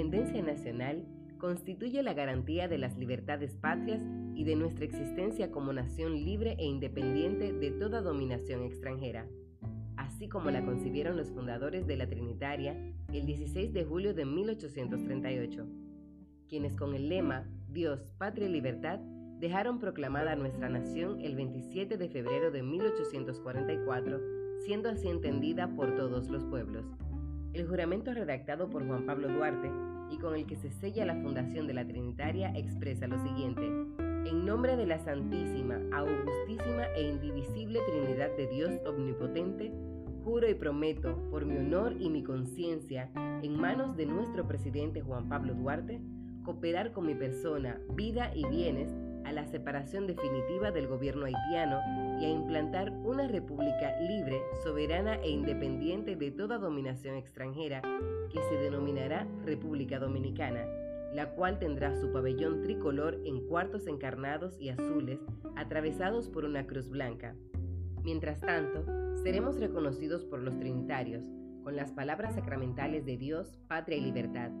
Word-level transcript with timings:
independencia 0.00 0.42
nacional 0.42 1.06
constituye 1.38 2.02
la 2.02 2.12
garantía 2.12 2.68
de 2.68 2.76
las 2.76 2.98
libertades 2.98 3.56
patrias 3.56 4.02
y 4.34 4.44
de 4.44 4.54
nuestra 4.54 4.84
existencia 4.84 5.50
como 5.50 5.72
nación 5.72 6.12
libre 6.22 6.54
e 6.58 6.66
independiente 6.66 7.54
de 7.54 7.70
toda 7.70 8.02
dominación 8.02 8.62
extranjera, 8.64 9.26
así 9.96 10.28
como 10.28 10.50
la 10.50 10.66
concibieron 10.66 11.16
los 11.16 11.30
fundadores 11.30 11.86
de 11.86 11.96
la 11.96 12.06
Trinitaria 12.08 12.76
el 13.10 13.24
16 13.24 13.72
de 13.72 13.84
julio 13.84 14.12
de 14.12 14.26
1838, 14.26 15.66
quienes 16.46 16.76
con 16.76 16.94
el 16.94 17.08
lema 17.08 17.48
Dios, 17.70 18.06
Patria 18.18 18.48
y 18.48 18.52
Libertad 18.52 19.00
dejaron 19.38 19.78
proclamada 19.78 20.36
nuestra 20.36 20.68
nación 20.68 21.22
el 21.22 21.36
27 21.36 21.96
de 21.96 22.08
febrero 22.10 22.50
de 22.50 22.62
1844, 22.62 24.20
siendo 24.58 24.90
así 24.90 25.08
entendida 25.08 25.74
por 25.74 25.96
todos 25.96 26.28
los 26.28 26.44
pueblos. 26.44 26.84
El 27.56 27.66
juramento 27.66 28.12
redactado 28.12 28.68
por 28.68 28.86
Juan 28.86 29.06
Pablo 29.06 29.28
Duarte 29.28 29.70
y 30.10 30.18
con 30.18 30.34
el 30.34 30.44
que 30.44 30.56
se 30.56 30.70
sella 30.70 31.06
la 31.06 31.14
fundación 31.14 31.66
de 31.66 31.72
la 31.72 31.86
Trinitaria 31.86 32.52
expresa 32.54 33.06
lo 33.06 33.18
siguiente. 33.18 33.62
En 34.28 34.44
nombre 34.44 34.76
de 34.76 34.84
la 34.84 34.98
Santísima, 34.98 35.80
Augustísima 35.90 36.84
e 36.94 37.08
Indivisible 37.08 37.80
Trinidad 37.88 38.36
de 38.36 38.46
Dios 38.48 38.72
Omnipotente, 38.86 39.72
juro 40.22 40.50
y 40.50 40.52
prometo, 40.52 41.16
por 41.30 41.46
mi 41.46 41.56
honor 41.56 41.94
y 41.98 42.10
mi 42.10 42.22
conciencia, 42.22 43.10
en 43.42 43.58
manos 43.58 43.96
de 43.96 44.04
nuestro 44.04 44.46
presidente 44.46 45.00
Juan 45.00 45.30
Pablo 45.30 45.54
Duarte, 45.54 45.98
cooperar 46.44 46.92
con 46.92 47.06
mi 47.06 47.14
persona, 47.14 47.80
vida 47.94 48.32
y 48.34 48.44
bienes 48.44 48.92
a 49.26 49.32
la 49.32 49.44
separación 49.44 50.06
definitiva 50.06 50.70
del 50.70 50.86
gobierno 50.86 51.26
haitiano 51.26 51.80
y 52.20 52.24
a 52.26 52.28
implantar 52.28 52.92
una 52.92 53.26
república 53.26 53.98
libre, 54.00 54.40
soberana 54.62 55.16
e 55.16 55.30
independiente 55.30 56.14
de 56.14 56.30
toda 56.30 56.58
dominación 56.58 57.16
extranjera 57.16 57.82
que 58.32 58.40
se 58.48 58.56
denominará 58.56 59.26
República 59.44 59.98
Dominicana, 59.98 60.64
la 61.12 61.30
cual 61.30 61.58
tendrá 61.58 61.92
su 62.00 62.12
pabellón 62.12 62.62
tricolor 62.62 63.20
en 63.24 63.46
cuartos 63.48 63.88
encarnados 63.88 64.60
y 64.60 64.68
azules 64.68 65.18
atravesados 65.56 66.28
por 66.28 66.44
una 66.44 66.66
cruz 66.66 66.88
blanca. 66.88 67.34
Mientras 68.04 68.40
tanto, 68.40 68.84
seremos 69.24 69.58
reconocidos 69.58 70.24
por 70.24 70.40
los 70.40 70.56
trinitarios 70.56 71.24
con 71.64 71.74
las 71.74 71.90
palabras 71.90 72.36
sacramentales 72.36 73.04
de 73.04 73.16
Dios, 73.16 73.58
patria 73.66 73.98
y 73.98 74.02
libertad 74.02 74.52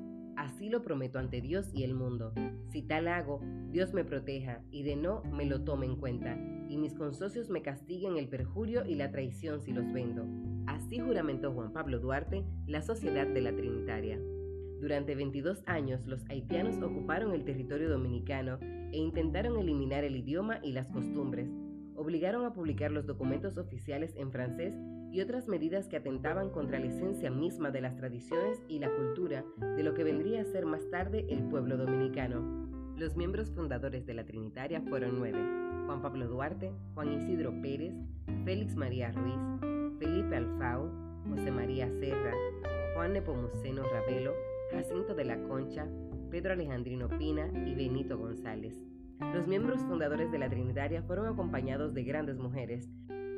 Así 0.46 0.68
lo 0.68 0.80
prometo 0.80 1.18
ante 1.18 1.40
Dios 1.40 1.72
y 1.74 1.82
el 1.82 1.92
mundo. 1.92 2.32
Si 2.70 2.80
tal 2.80 3.08
hago, 3.08 3.40
Dios 3.72 3.92
me 3.92 4.04
proteja 4.04 4.62
y 4.70 4.84
de 4.84 4.94
no 4.94 5.24
me 5.24 5.44
lo 5.44 5.64
tome 5.64 5.86
en 5.86 5.96
cuenta, 5.96 6.38
y 6.68 6.76
mis 6.76 6.94
consocios 6.94 7.50
me 7.50 7.62
castiguen 7.62 8.16
el 8.16 8.28
perjurio 8.28 8.86
y 8.86 8.94
la 8.94 9.10
traición 9.10 9.60
si 9.60 9.72
los 9.72 9.92
vendo. 9.92 10.24
Así 10.68 11.00
juramentó 11.00 11.52
Juan 11.52 11.72
Pablo 11.72 11.98
Duarte 11.98 12.44
la 12.68 12.80
Sociedad 12.80 13.26
de 13.26 13.40
la 13.40 13.56
Trinitaria. 13.56 14.20
Durante 14.80 15.16
22 15.16 15.64
años 15.66 16.06
los 16.06 16.24
haitianos 16.30 16.80
ocuparon 16.80 17.34
el 17.34 17.44
territorio 17.44 17.90
dominicano 17.90 18.60
e 18.60 18.98
intentaron 18.98 19.58
eliminar 19.58 20.04
el 20.04 20.14
idioma 20.14 20.60
y 20.62 20.70
las 20.70 20.86
costumbres. 20.92 21.50
Obligaron 21.96 22.44
a 22.44 22.52
publicar 22.52 22.90
los 22.90 23.06
documentos 23.06 23.56
oficiales 23.56 24.14
en 24.16 24.30
francés 24.30 24.74
y 25.10 25.20
otras 25.22 25.48
medidas 25.48 25.88
que 25.88 25.96
atentaban 25.96 26.50
contra 26.50 26.78
la 26.78 26.86
esencia 26.86 27.30
misma 27.30 27.70
de 27.70 27.80
las 27.80 27.96
tradiciones 27.96 28.60
y 28.68 28.78
la 28.78 28.94
cultura 28.94 29.44
de 29.76 29.82
lo 29.82 29.94
que 29.94 30.04
vendría 30.04 30.42
a 30.42 30.44
ser 30.44 30.66
más 30.66 30.88
tarde 30.90 31.26
el 31.30 31.42
pueblo 31.44 31.78
dominicano. 31.78 32.66
Los 32.96 33.16
miembros 33.16 33.50
fundadores 33.50 34.04
de 34.06 34.14
la 34.14 34.24
Trinitaria 34.24 34.82
fueron 34.82 35.18
nueve, 35.18 35.38
Juan 35.86 36.02
Pablo 36.02 36.28
Duarte, 36.28 36.72
Juan 36.94 37.12
Isidro 37.12 37.52
Pérez, 37.62 37.94
Félix 38.44 38.76
María 38.76 39.12
Ruiz, 39.12 39.98
Felipe 39.98 40.36
Alfao, 40.36 40.90
José 41.30 41.50
María 41.50 41.90
Serra, 41.98 42.32
Juan 42.94 43.12
Nepomuceno 43.12 43.82
Ravelo, 43.84 44.32
Jacinto 44.70 45.14
de 45.14 45.24
la 45.24 45.38
Concha, 45.44 45.86
Pedro 46.30 46.52
Alejandrino 46.52 47.08
Pina 47.08 47.48
y 47.66 47.74
Benito 47.74 48.18
González. 48.18 48.74
Los 49.20 49.46
miembros 49.46 49.80
fundadores 49.82 50.30
de 50.30 50.38
la 50.38 50.48
Trinitaria 50.48 51.02
fueron 51.02 51.26
acompañados 51.26 51.94
de 51.94 52.04
grandes 52.04 52.38
mujeres, 52.38 52.88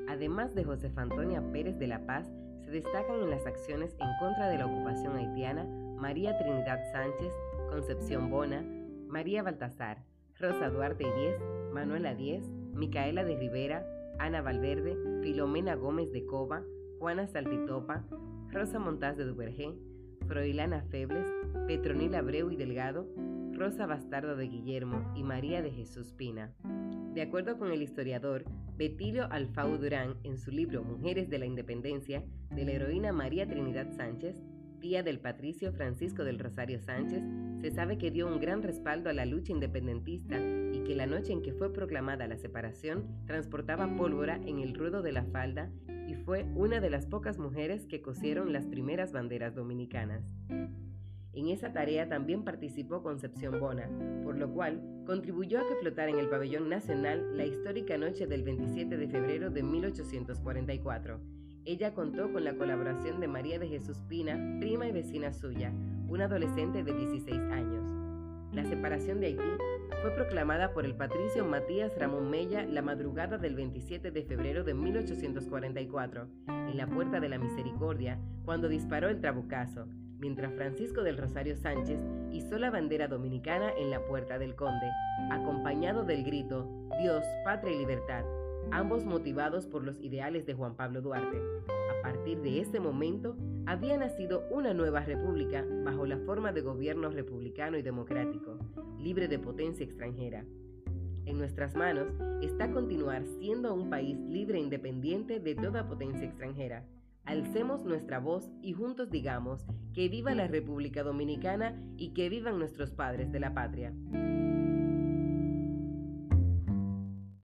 Además 0.08 0.54
de 0.54 0.64
Josefa 0.64 1.02
Antonia 1.02 1.42
Pérez 1.52 1.78
de 1.78 1.86
la 1.86 2.06
Paz, 2.06 2.32
se 2.64 2.70
destacan 2.70 3.20
en 3.20 3.30
las 3.30 3.46
acciones 3.46 3.94
en 4.00 4.08
contra 4.18 4.48
de 4.48 4.56
la 4.56 4.66
ocupación 4.66 5.16
haitiana 5.16 5.64
María 5.96 6.38
Trinidad 6.38 6.80
Sánchez, 6.92 7.30
Concepción 7.68 8.30
Bona, 8.30 8.64
María 9.06 9.42
Baltasar, 9.42 10.02
Rosa 10.40 10.70
Duarte 10.70 11.04
y 11.04 11.20
Diez, 11.20 11.36
Manuela 11.74 12.14
Diez, 12.14 12.48
Micaela 12.72 13.22
de 13.22 13.36
Rivera, 13.36 13.86
Ana 14.18 14.40
Valverde, 14.40 14.96
Filomena 15.22 15.74
Gómez 15.74 16.10
de 16.10 16.24
Cova, 16.24 16.62
Juana 16.98 17.26
Saltitopa, 17.26 18.04
Rosa 18.50 18.78
Montaz 18.78 19.18
de 19.18 19.24
Duvergé, 19.24 19.74
Froilana 20.26 20.82
Febles, 20.90 21.26
Petronila 21.66 22.20
Abreu 22.20 22.50
y 22.50 22.56
Delgado, 22.56 23.06
Rosa 23.58 23.86
Bastardo 23.86 24.36
de 24.36 24.46
Guillermo 24.46 25.12
y 25.16 25.24
María 25.24 25.62
de 25.62 25.72
Jesús 25.72 26.12
Pina. 26.12 26.54
De 27.12 27.22
acuerdo 27.22 27.58
con 27.58 27.72
el 27.72 27.82
historiador 27.82 28.44
Betilio 28.76 29.26
Alfau 29.32 29.76
Durán 29.78 30.14
en 30.22 30.38
su 30.38 30.52
libro 30.52 30.84
Mujeres 30.84 31.28
de 31.28 31.40
la 31.40 31.46
Independencia, 31.46 32.22
de 32.54 32.64
la 32.64 32.70
heroína 32.70 33.12
María 33.12 33.48
Trinidad 33.48 33.90
Sánchez, 33.96 34.40
tía 34.78 35.02
del 35.02 35.18
patricio 35.18 35.72
Francisco 35.72 36.22
del 36.22 36.38
Rosario 36.38 36.78
Sánchez, 36.78 37.24
se 37.60 37.72
sabe 37.72 37.98
que 37.98 38.12
dio 38.12 38.28
un 38.28 38.38
gran 38.38 38.62
respaldo 38.62 39.10
a 39.10 39.12
la 39.12 39.26
lucha 39.26 39.50
independentista 39.50 40.38
y 40.38 40.84
que 40.84 40.94
la 40.94 41.06
noche 41.06 41.32
en 41.32 41.42
que 41.42 41.52
fue 41.52 41.72
proclamada 41.72 42.28
la 42.28 42.36
separación 42.36 43.08
transportaba 43.26 43.96
pólvora 43.96 44.36
en 44.36 44.60
el 44.60 44.72
ruedo 44.72 45.02
de 45.02 45.10
la 45.10 45.24
falda 45.24 45.68
y 46.06 46.14
fue 46.14 46.44
una 46.54 46.80
de 46.80 46.90
las 46.90 47.06
pocas 47.06 47.38
mujeres 47.38 47.86
que 47.86 48.02
cosieron 48.02 48.52
las 48.52 48.66
primeras 48.68 49.10
banderas 49.10 49.56
dominicanas. 49.56 50.32
En 51.38 51.46
esa 51.46 51.72
tarea 51.72 52.08
también 52.08 52.42
participó 52.42 53.00
Concepción 53.00 53.60
Bona, 53.60 53.88
por 54.24 54.36
lo 54.36 54.52
cual 54.52 54.82
contribuyó 55.06 55.60
a 55.60 55.68
que 55.68 55.76
flotara 55.76 56.10
en 56.10 56.18
el 56.18 56.28
pabellón 56.28 56.68
nacional 56.68 57.36
la 57.36 57.46
histórica 57.46 57.96
noche 57.96 58.26
del 58.26 58.42
27 58.42 58.96
de 58.96 59.06
febrero 59.06 59.48
de 59.48 59.62
1844. 59.62 61.20
Ella 61.64 61.94
contó 61.94 62.32
con 62.32 62.42
la 62.42 62.54
colaboración 62.54 63.20
de 63.20 63.28
María 63.28 63.60
de 63.60 63.68
Jesús 63.68 64.02
Pina, 64.08 64.58
prima 64.58 64.88
y 64.88 64.90
vecina 64.90 65.32
suya, 65.32 65.72
una 66.08 66.24
adolescente 66.24 66.82
de 66.82 66.92
16 66.92 67.38
años. 67.52 67.88
La 68.52 68.64
separación 68.64 69.20
de 69.20 69.28
Haití 69.28 69.42
fue 70.02 70.10
proclamada 70.16 70.72
por 70.72 70.86
el 70.86 70.96
patricio 70.96 71.44
Matías 71.44 71.96
Ramón 71.96 72.30
Mella 72.30 72.66
la 72.66 72.82
madrugada 72.82 73.38
del 73.38 73.54
27 73.54 74.10
de 74.10 74.24
febrero 74.24 74.64
de 74.64 74.74
1844, 74.74 76.28
en 76.48 76.76
la 76.76 76.88
Puerta 76.88 77.20
de 77.20 77.28
la 77.28 77.38
Misericordia, 77.38 78.18
cuando 78.44 78.68
disparó 78.68 79.08
el 79.08 79.20
trabucazo, 79.20 79.86
mientras 80.18 80.52
Francisco 80.54 81.02
del 81.02 81.16
Rosario 81.16 81.56
Sánchez 81.56 81.98
hizo 82.32 82.58
la 82.58 82.70
bandera 82.70 83.08
dominicana 83.08 83.70
en 83.76 83.90
la 83.90 84.04
Puerta 84.06 84.38
del 84.38 84.54
Conde, 84.54 84.90
acompañado 85.30 86.04
del 86.04 86.24
grito 86.24 86.68
Dios, 87.00 87.24
Patria 87.44 87.74
y 87.74 87.78
Libertad, 87.78 88.24
ambos 88.70 89.04
motivados 89.04 89.66
por 89.66 89.84
los 89.84 90.00
ideales 90.00 90.46
de 90.46 90.54
Juan 90.54 90.74
Pablo 90.74 91.00
Duarte. 91.00 91.40
A 91.68 92.02
partir 92.02 92.40
de 92.42 92.60
ese 92.60 92.80
momento, 92.80 93.36
había 93.66 93.96
nacido 93.96 94.46
una 94.50 94.72
nueva 94.72 95.00
república 95.00 95.64
bajo 95.84 96.06
la 96.06 96.18
forma 96.18 96.52
de 96.52 96.62
gobierno 96.62 97.10
republicano 97.10 97.76
y 97.76 97.82
democrático, 97.82 98.58
libre 98.98 99.28
de 99.28 99.38
potencia 99.38 99.84
extranjera. 99.84 100.44
En 101.26 101.38
nuestras 101.38 101.74
manos 101.74 102.08
está 102.40 102.70
continuar 102.70 103.24
siendo 103.38 103.74
un 103.74 103.90
país 103.90 104.16
libre 104.18 104.58
e 104.58 104.62
independiente 104.62 105.40
de 105.40 105.54
toda 105.54 105.86
potencia 105.86 106.26
extranjera 106.26 106.84
Alcemos 107.28 107.84
nuestra 107.84 108.20
voz 108.20 108.50
y 108.62 108.72
juntos 108.72 109.10
digamos 109.10 109.66
que 109.92 110.08
viva 110.08 110.34
la 110.34 110.46
República 110.46 111.02
Dominicana 111.02 111.78
y 111.98 112.14
que 112.14 112.30
vivan 112.30 112.58
nuestros 112.58 112.90
padres 112.92 113.30
de 113.30 113.38
la 113.38 113.52
patria. 113.52 113.92